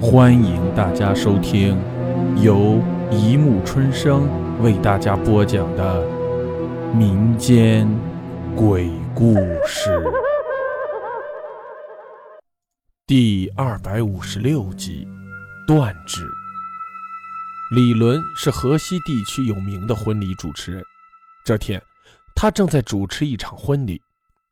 [0.00, 1.76] 欢迎大家收听
[2.40, 4.28] 由一木春生
[4.62, 6.06] 为大家播讲的
[6.94, 7.88] 民间
[8.54, 9.34] 鬼故
[9.66, 10.00] 事
[13.08, 15.04] 第二百五十六集
[15.66, 16.24] 《断指》。
[17.74, 20.84] 李伦是河西地区有名的婚礼主持人，
[21.44, 21.82] 这天
[22.36, 24.00] 他正在主持一场婚礼。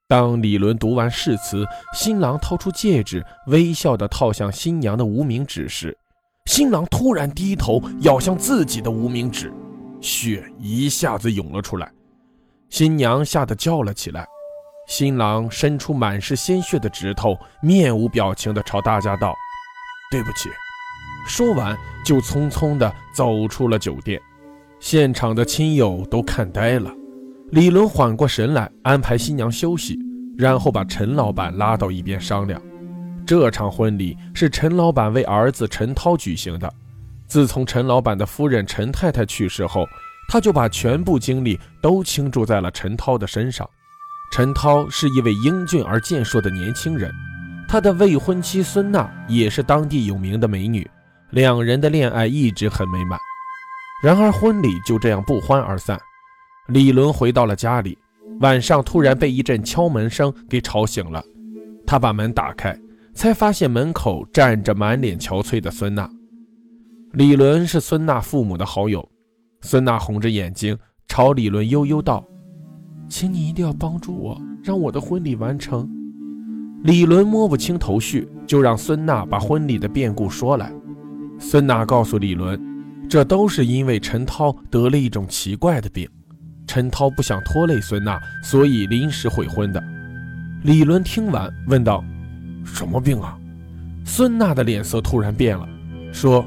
[0.09, 5.97] 当李伦读完誓词，新郎掏出戒指，微笑地套向新娘的无名指时，
[6.45, 9.53] 新郎突然低头咬向自己的无名指，
[10.01, 11.91] 血一下子涌了出来。
[12.71, 14.25] 新娘吓得叫了起来。
[14.87, 19.35] 新郎伸出满是鲜血的指头，面无表情地朝大家道
[20.13, 20.49] ：“对不起。”
[21.27, 24.21] 说完就匆匆地走出了酒店。
[24.79, 26.95] 现场的亲友都看呆了。
[27.51, 29.99] 李伦缓过神来，安排新娘休息，
[30.39, 32.61] 然后把陈老板拉到一边商量。
[33.27, 36.73] 这场婚礼是陈老板为儿子陈涛举行的。
[37.27, 39.85] 自从陈老板的夫人陈太太去世后，
[40.29, 43.69] 他就把全部精力都倾注在了陈涛的身上。
[44.33, 47.13] 陈涛是一位英俊而健硕的年轻人，
[47.69, 50.89] 他的未婚妻孙娜也是当地有名的美女，
[51.31, 53.19] 两人的恋爱一直很美满。
[54.03, 55.99] 然而婚礼就这样不欢而散。
[56.69, 57.97] 李伦回到了家里，
[58.41, 61.23] 晚上突然被一阵敲门声给吵醒了。
[61.87, 62.79] 他把门打开，
[63.15, 66.11] 才发现门口站着满脸憔悴的孙娜。
[67.13, 69.09] 李伦是孙娜父母的好友，
[69.61, 70.77] 孙娜红着眼睛
[71.07, 72.27] 朝李伦悠悠道
[73.09, 75.89] ：“请你一定要帮助我，让我的婚礼完成。”
[76.83, 80.73] 李伦摸不清头绪，就让孙娜把婚礼的变故说来。
[81.39, 82.61] 孙娜告诉李伦，
[83.09, 86.09] 这都是因为陈涛得了一种奇怪的病。
[86.77, 89.83] 陈涛不想拖累孙娜，所以临时悔婚的。
[90.63, 92.05] 李伦听完问道
[92.67, 93.35] ：“什么病啊？”
[94.05, 95.67] 孙娜的脸色突然变了，
[96.13, 96.45] 说：“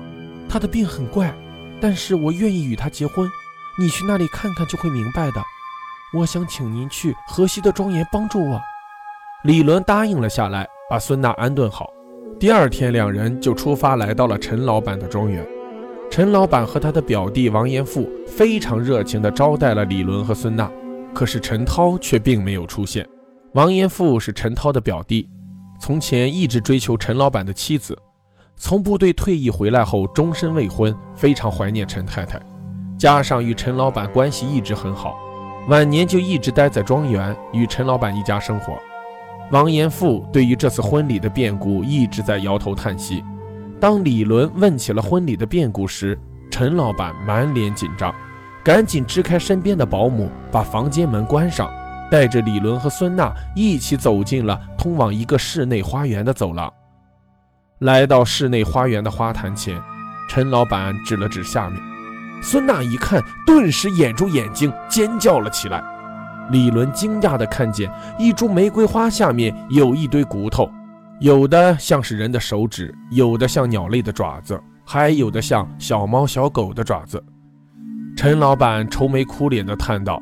[0.47, 1.33] 他的病很怪，
[1.81, 3.27] 但是我愿意与他结婚。
[3.79, 5.41] 你去那里看看就会明白的。
[6.13, 8.61] 我想请您去河西的庄园帮助我。”
[9.45, 11.89] 李伦答应了下来，把孙娜安顿好。
[12.39, 15.43] 第二天，两人就出发来到了陈老板的庄园。
[16.09, 20.69] 陈老板和他的表弟王延富非常热情地招待了李伦和孙娜，
[21.13, 23.07] 可是陈涛却并没有出现。
[23.53, 25.29] 王延富是陈涛的表弟，
[25.79, 27.95] 从前一直追求陈老板的妻子，
[28.55, 32.41] 从部队退役回来后终身未婚，非常怀念陈太太，
[32.97, 35.15] 加上与陈老板关系一直很好，
[35.67, 38.73] 晚年就一直待在庄园与陈老板一家生活。
[39.51, 43.23] 王延富对于这次婚礼的变故一直在摇头叹息。
[43.79, 46.19] 当李伦问起了婚礼的变故时，
[46.51, 48.13] 陈老板满脸紧张，
[48.61, 51.71] 赶紧支开身边的保姆，把房间门关上，
[52.11, 56.71] 带着李伦和孙娜一起走进了通往一个室内花园的走廊。
[57.79, 59.81] 来到室内花园的花坛前，
[60.27, 61.79] 陈老板指了指下面，
[62.43, 65.81] 孙娜一看，顿时掩住眼睛尖叫了起来。
[66.51, 70.69] 李伦惊讶地看见一株玫瑰花下面有一堆骨头。
[71.19, 77.21] 有的像是人的手指，有的像鸟类的爪子，还有的像小猫小狗的爪子。
[78.15, 80.21] 陈老板愁眉苦脸地叹道：“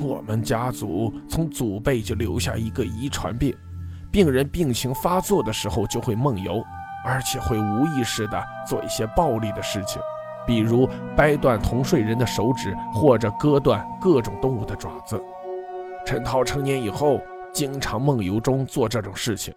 [0.00, 3.54] 我们家族从祖辈就留下一个遗传病，
[4.10, 6.64] 病人病情发作的时候就会梦游，
[7.04, 10.00] 而且会无意识地做一些暴力的事情，
[10.46, 15.22] 比如掰断同睡人的手指，或者割断各种动物的爪子。
[16.06, 17.20] 陈涛成年以后，
[17.52, 19.52] 经常梦游中做这种事情。”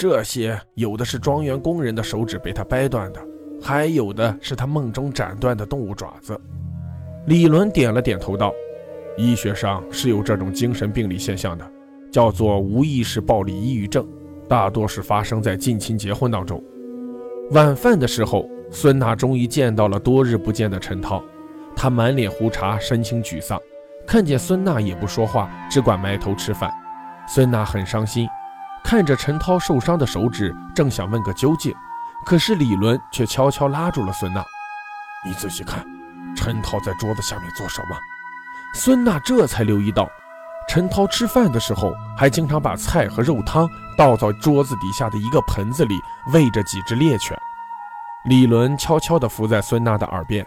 [0.00, 3.20] 这些有的是庄园工人的手指被他掰断的，
[3.62, 6.40] 还有的是他梦中斩断的动物爪子。
[7.26, 8.50] 李伦点了点头道
[9.18, 11.70] ：“医学上是有这种精神病理现象的，
[12.10, 14.08] 叫做无意识暴力抑郁症，
[14.48, 16.64] 大多是发生在近亲结婚当中。”
[17.52, 21.22] 晚饭的时候，孙娜终于见到了多日不见的陈涛，
[21.76, 23.60] 他满脸胡茬，神情沮丧，
[24.06, 26.72] 看见孙娜也不说话，只管埋头吃饭。
[27.28, 28.26] 孙娜很伤心。
[28.82, 31.74] 看着陈涛受伤的手指，正想问个究竟，
[32.26, 34.44] 可是李伦却悄悄拉住了孙娜
[35.24, 35.84] ：“你仔细看，
[36.36, 37.96] 陈涛在桌子下面做什么？”
[38.74, 40.08] 孙娜这才留意到，
[40.68, 45.94] 陈涛吃饭的时候还经常把菜和肉汤倒在桌子底下的一个盆子里，
[46.32, 47.36] 喂着几只猎犬。
[48.26, 50.46] 李伦悄悄地伏在孙娜的耳边：“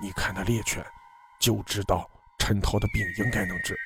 [0.00, 0.84] 你看那猎犬，
[1.38, 3.76] 就知道陈涛的病应该能治。”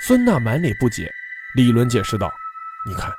[0.00, 1.10] 孙娜满脸不解，
[1.56, 2.30] 李伦解释道。
[2.86, 3.12] 你看，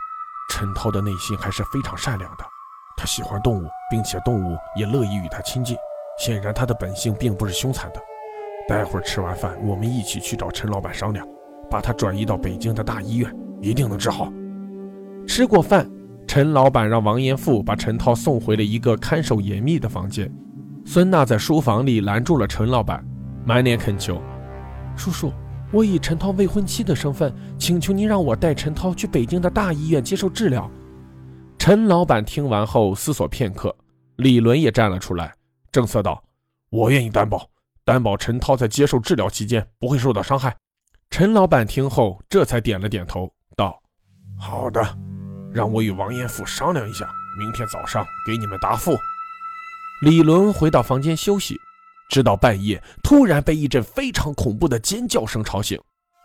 [0.50, 2.44] 陈涛的内心还是非常善良的，
[2.96, 5.76] 他喜欢动物，并且动物也乐意与他亲近。
[6.18, 8.02] 显然，他的本性并不是凶残的。
[8.66, 11.28] 待会儿吃完饭，我们一起去找陈老板商量，
[11.70, 13.30] 把他转移到北京的大医院，
[13.62, 14.32] 一定能治好。
[15.28, 15.86] 吃过饭，
[16.26, 16.54] 陈。
[16.54, 20.32] 老板让王延富把陈涛送回了一个看守严密的房间。
[20.86, 23.06] 孙娜在书房里拦住了陈老板，
[23.46, 24.22] 满脸恳求
[24.96, 25.34] ：“叔叔，
[25.72, 30.70] 我以陈涛未婚妻的身份，请求您让我带陈涛去北京的大医院接受治疗。”
[31.60, 33.76] 陈老板听完后思索片刻，
[34.18, 35.34] 李伦也站了出来，
[35.72, 36.24] 正色道
[36.70, 37.50] ：“我愿意担保，
[37.84, 40.56] 担保陈涛在接受治疗期间不会受到伤害。”
[41.10, 43.82] 陈老板听后这才点了点头，道
[44.40, 44.82] ：“好的。”
[45.54, 47.10] 让我与王彦富商量一下，
[47.40, 48.96] 明天早上给你们答复。
[50.02, 51.60] 李伦回到房间休息，
[52.10, 55.80] 直到半夜，突然被一阵非常恐怖的尖叫声吵醒。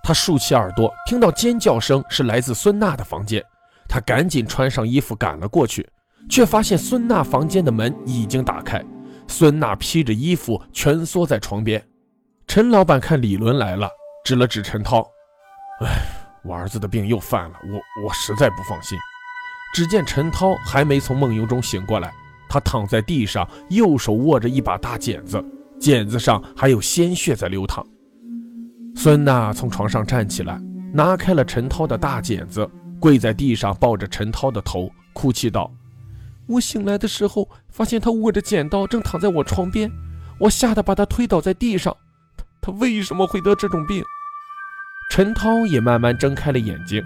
[0.05, 3.43] 他竖起耳朵，听到尖叫声是来自孙娜的房间。
[3.89, 5.89] 他赶紧穿上衣服赶了过去，
[6.29, 8.83] 却发现孙娜房间的门已经打开，
[9.29, 11.85] 孙娜披着衣服蜷缩在床边。
[12.47, 13.89] 陈老板看李伦来了，
[14.25, 15.07] 指了指陈涛
[15.85, 15.89] ：“哎，
[16.45, 18.99] 我儿子的病又犯了，我我实在不放心。”
[19.75, 22.13] 只见陈涛还没从梦游中醒过来，
[22.49, 25.43] 他躺在地上，右手握着一把大剪子，
[25.83, 27.85] 剪子上还有鲜血在流淌。
[28.95, 30.57] 孙娜从床上站起来，
[30.95, 32.71] 拿开了陈涛的大剪子，
[33.01, 35.69] 跪在地上抱着陈涛的头，哭泣道
[36.47, 39.91] ：“我醒来的时候，发现他握着剪刀，正躺在我床边，
[40.39, 41.93] 我吓得把他推倒在地上。
[42.37, 44.05] 他他为什么会得这种病？”
[45.11, 47.03] 陈涛也慢慢睁开了眼睛。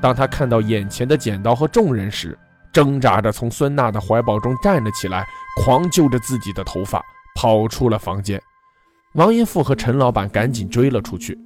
[0.00, 2.38] 当他看到眼前的剪刀和众人时，
[2.72, 5.26] 挣扎着从孙娜的怀抱中站了起来，
[5.62, 7.04] 狂揪着自己的头发，
[7.36, 8.40] 跑出了房间。
[9.12, 11.38] 王延富和陈老板赶紧追了出去。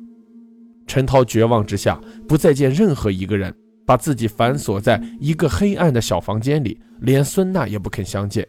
[0.87, 3.52] 陈涛绝望之下，不再见任何一个人，
[3.84, 8.46] 把自己反锁在一个黑暗的小房间里，连孙娜也不肯相见。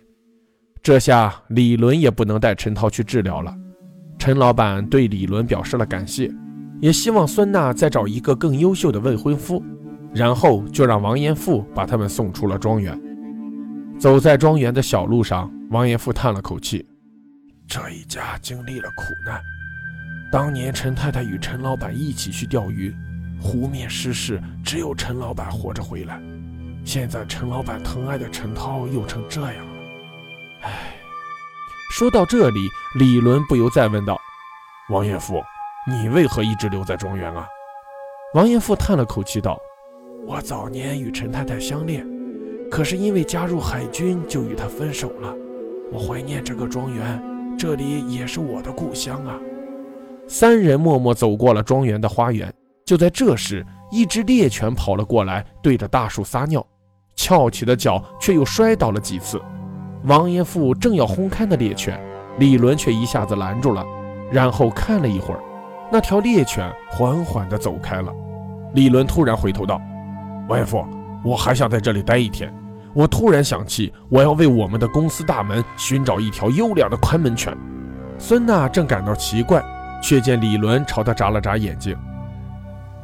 [0.84, 3.52] 这下李伦也不能带陈涛去治疗了。
[4.20, 6.32] 陈老板对李伦表示了感谢，
[6.80, 9.62] 也希望孙娜再找一个更优秀的未婚夫。
[10.14, 13.00] 然后就让王延富把他们送出了庄园。
[13.98, 16.86] 走在庄园的小路上，王延富叹了口气
[17.72, 19.42] ：“这一家经历了苦难。
[20.30, 22.94] 当年陈太太与陈老板一起去钓鱼，
[23.42, 26.22] 湖面失事，只有陈老板活着回来。
[26.84, 29.74] 现在陈老板疼爱的陈涛又成这样了。
[30.64, 30.98] 唉。”
[31.96, 32.60] 说到这里，
[33.00, 34.20] 李伦不由再问道
[34.92, 35.42] ：“王艳富，
[35.88, 37.48] 你为何一直留在庄园啊？”
[38.36, 39.58] 王艳富叹了口气道。
[40.28, 42.06] 我早年与陈太太相恋，
[42.70, 45.34] 可是因为加入海军就与她分手了。
[45.90, 47.22] 我怀念这个庄园，
[47.62, 49.38] 这里也是我的故乡啊。
[50.28, 52.52] 三人默默走过了庄园的花园。
[52.84, 56.66] 就在这时，一只猎犬跑了过来，对着大树撒尿，
[57.16, 59.40] 翘起的脚却又摔倒了几次。
[60.06, 62.02] 王延富正要轰开那猎犬，
[62.40, 63.86] 李伦却一下子拦住了，
[64.32, 65.40] 然后看了一会儿，
[65.92, 68.12] 那条猎犬缓缓地走开了。
[68.74, 69.80] 李伦突然回头道。
[70.50, 70.84] 王爷父，
[71.24, 72.52] 我还想在这里待一天。
[72.94, 77.56] 我突然想起，我要为我们的公司大门寻找一条优良的看门犬。
[78.18, 79.64] 孙娜正感到奇怪，
[80.04, 81.98] 却见李伦朝她眨了眨眼睛。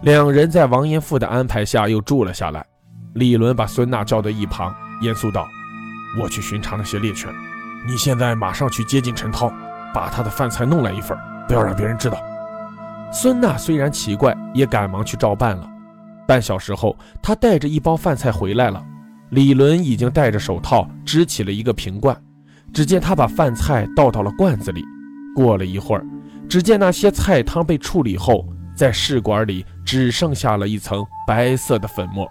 [0.01, 2.66] 两人在王延富的安排下又住了下来。
[3.13, 5.48] 李伦把孙娜叫到一旁，严肃道
[6.22, 7.33] ：“我去巡查那些猎犬，
[7.88, 9.51] 你现在马上去接近陈涛，
[9.94, 11.18] 把他的饭菜弄来一份，
[11.48, 12.18] 不要让别人知道。”
[13.12, 15.68] 孙娜虽然奇怪，也赶忙去照办了。
[16.28, 18.83] 半小时后，他带着一包饭菜回来了。
[19.30, 22.16] 李伦已经戴着手套，支起了一个瓶罐。
[22.74, 24.84] 只见他把饭菜倒到了罐子里。
[25.36, 26.06] 过了一会儿，
[26.50, 32.28] 只见那些菜汤被处理后，在试管里只剩下了一层白色的粉末。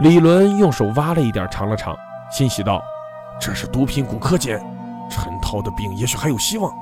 [0.00, 1.96] 李伦用手挖了一点，尝了尝，
[2.30, 2.80] 欣喜道
[3.40, 4.60] ：“这是毒品骨科碱，
[5.10, 6.72] 陈涛的病也许还有希望。”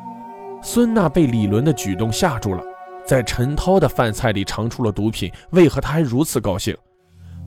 [0.62, 2.62] 孙娜被李伦的举动吓住了。
[3.06, 6.76] 在陈涛的饭菜里尝出了毒品，为何他还如此高兴？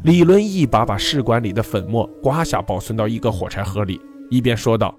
[0.03, 4.96] 李伦一把把试管里的粉末刮下，保存到一个火柴盒里，一边说道：“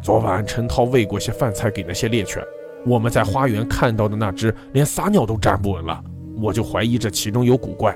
[0.00, 2.40] 昨晚陈涛喂过些饭菜给那些猎犬，
[2.86, 6.00] 我们在花园看到的那只连撒尿都站不稳了，
[6.40, 7.92] 我就怀疑这其中有古怪。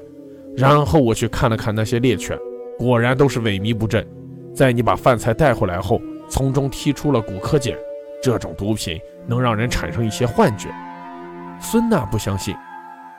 [0.57, 2.37] 然后我去看了看那些猎犬，
[2.81, 4.05] 果然都是萎靡不振。
[4.53, 7.75] 在你把饭菜带回来后，从中提出了骨科碱，
[8.21, 8.99] 这种毒品
[9.29, 10.69] 能让人产生一些幻觉。”
[11.63, 12.57] 孙娜不相信，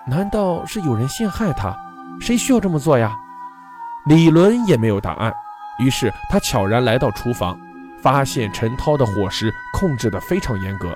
[0.05, 1.73] 难道是有人陷害他？
[2.19, 3.15] 谁需要这么做呀？
[4.05, 5.33] 李伦也没有答案。
[5.79, 7.59] 于是他悄然来到厨房，
[8.01, 10.95] 发现陈涛的伙食控制得非常严格。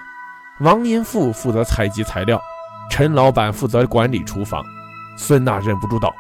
[0.61, 2.39] 王延富负责采集材料，
[2.89, 4.63] 陈老板负责管理厨房。
[5.17, 6.13] 孙娜忍不住道：“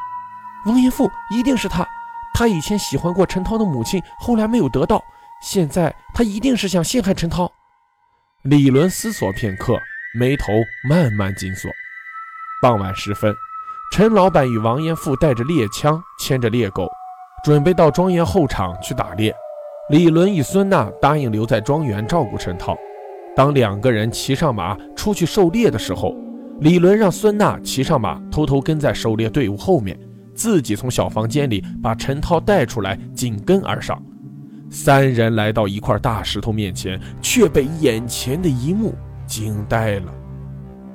[0.65, 1.87] 王延富一定是他，
[2.33, 5.03] 他以前喜欢过陈涛的母亲，后来没有得到，
[5.41, 7.51] 现在他一定是想陷害陈涛。”
[8.43, 9.79] 李伦思索片刻。
[10.15, 10.51] 眉头
[10.89, 11.69] 慢慢紧锁。
[12.63, 13.31] 傍晚时分，
[13.91, 16.87] 陈老板与王延富带着猎枪，牵着猎狗，
[17.43, 19.33] 准备到庄园后场去打猎。
[19.89, 22.77] 李伦与孙娜答应留在庄园照顾陈涛。
[23.35, 26.15] 当两个人骑上马出去狩猎的时候，
[26.59, 29.99] 李伦让孙娜骑上马，偷偷跟在狩猎队伍后面，
[30.35, 34.01] 自己从小房间里把陈涛带出来，紧跟而上。
[34.69, 38.93] 三人来到一块大石头面前，却被眼前的一幕
[39.25, 40.13] 惊呆了。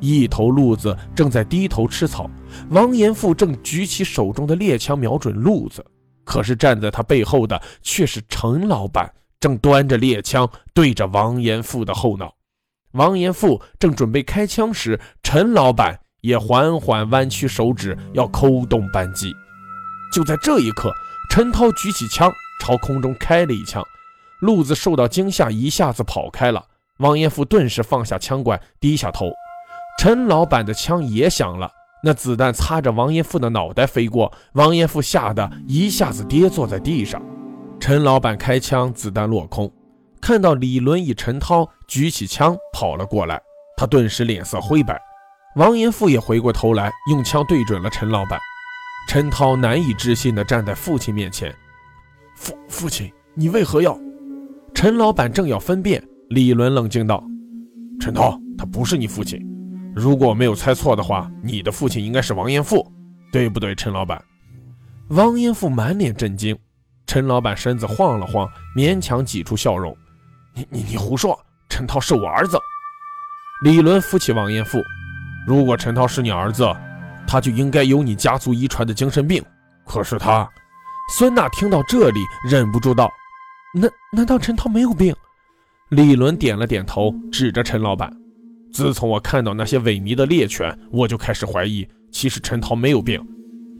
[0.04, 2.30] 一头鹿子正在低头吃草，
[2.70, 5.84] 王延富正举起手中的猎枪瞄准鹿子，
[6.24, 9.10] 可是站在他背后的却是陈老板。
[9.40, 12.34] 正端着猎枪对着王延富的后脑，
[12.92, 19.34] 王延富正准备开枪时，陈老板也缓缓弯曲手指要扣动扳机。
[20.14, 20.90] 就在这一刻，
[21.28, 23.84] 陈涛举起枪朝空中开了一枪，
[24.40, 26.64] 路子受到惊吓，一下子跑开了。
[26.98, 29.30] 王延富顿时放下枪管，低下头。
[29.98, 31.70] 陈老板的枪也响了，
[32.02, 37.22] 那子弹擦着王延富的脑袋飞过，王延富吓得一下子跌坐在地上。
[37.80, 39.70] 陈老板开枪，子弹落空。
[40.20, 43.40] 看到李伦与陈涛举起枪跑了过来，
[43.76, 45.00] 他顿时脸色灰白。
[45.56, 48.38] 王延富也回过头来，用枪对准了陈老板。
[49.08, 51.54] 陈涛难以置信地站在父亲面前
[52.36, 53.98] ：“父父亲，你为何要？”
[54.74, 57.22] 陈老板正要分辨，李伦冷静道
[58.00, 59.38] ：“陈涛，他不是你父亲。
[59.94, 62.90] 如果我没有猜错的话，你的父亲应该是王延富，
[63.32, 64.22] 对不对？”陈老板。
[65.08, 66.58] 王延富满脸震惊。
[67.06, 69.96] 陈老板身子晃了晃，勉强挤出笑容
[70.54, 71.38] ：“你你你胡说！
[71.68, 72.58] 陈涛是我儿子。”
[73.62, 74.78] 李伦扶起王延富
[75.46, 76.66] ：“如果陈涛是你儿子，
[77.26, 79.44] 他就应该有你家族遗传的精神病。
[79.86, 80.48] 可是他……”
[81.18, 83.12] 孙娜听到这里，忍不住道
[83.78, 85.14] ：“难难道陈涛没有病？”
[85.90, 88.10] 李伦点了点头，指着陈老板
[88.74, 93.24] ：“自从我看到那些萎靡的猎犬，我就开始怀疑，其实陈涛没有病。”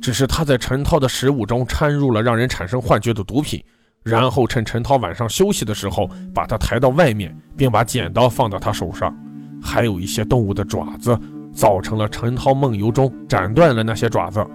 [0.00, 3.60] 只是他在陈涛的食物中掺入了让人产生幻觉的毒品，
[4.04, 9.12] 然后趁陈涛晚上休息的时候，把他抬到外面，并把剪刀放到他手上，
[9.60, 11.18] 还有一些动物的爪子，
[11.52, 14.46] 造成了陈涛梦游中斩断了那些爪子。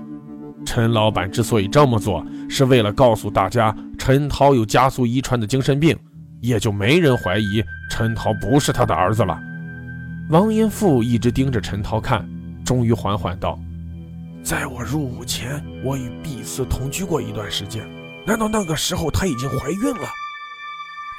[0.66, 5.98] 陈老板之所以这么做，是为了告诉大家陈涛有家族遗传的精神病，
[6.40, 9.38] 也就没人怀疑陈涛不是他的儿子了。
[10.30, 12.24] 王延富一直盯着陈涛看，
[12.64, 13.58] 终于缓缓道。
[14.44, 17.84] 在我入伍前，我与碧丝同居过一段时间。
[18.28, 20.08] 难道那个时候她已经怀孕了？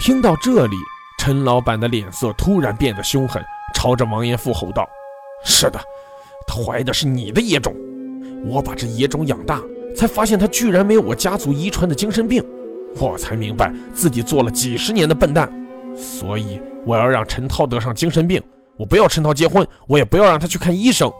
[0.00, 0.76] 听到这里，
[1.18, 3.42] 陈老板的脸色突然变得凶狠，
[3.74, 4.88] 朝着王延富吼道
[5.44, 5.80] ：“是的，
[6.46, 7.74] 她怀的是你的野种。
[8.44, 9.60] 我把这野种养大，
[9.96, 12.44] 才发现她居然没有我家族遗传的精神病。
[12.96, 15.52] 我才明白自己做了几十年的笨蛋。
[15.96, 18.40] 所以我要让陈涛得上精神病。
[18.80, 21.12] 我不要陈涛结婚，我也不要让他去看医生。”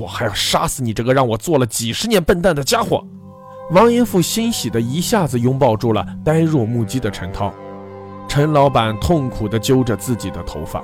[0.00, 3.04] 我还要杀死你这个让我做了几十年笨蛋的家伙！
[3.72, 7.52] 王延富欣喜的一下子拥抱住了呆若木鸡的陈涛。
[8.26, 10.82] 陈老板痛苦地揪着自己的头发，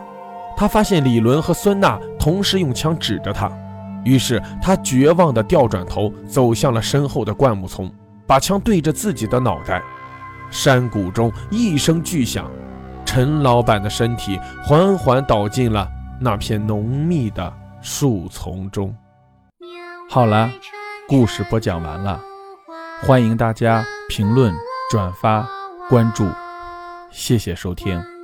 [0.55, 3.51] 他发现李伦和孙娜同时用枪指着他，
[4.05, 7.91] 于是他绝望地调转头走向了身后的灌木丛，
[8.27, 9.83] 把枪对着自己的脑袋。
[10.51, 12.49] 山谷中一声巨响，
[13.07, 15.89] 陈老板的身体缓缓倒进了
[16.21, 17.53] 那片浓密的。
[17.83, 18.95] 树丛中。
[20.11, 20.51] 好了，
[21.09, 22.21] 故事播讲完了，
[23.01, 24.55] 欢迎大家评论、
[24.91, 25.49] 转发、
[25.89, 26.29] 关注，
[27.11, 28.20] 谢谢收听。